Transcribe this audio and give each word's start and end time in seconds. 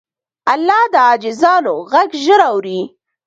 الله 0.53 0.81
د 0.93 0.95
عاجزانو 1.07 1.75
غږ 1.91 2.09
ژر 2.23 2.41
اوري. 2.51 2.79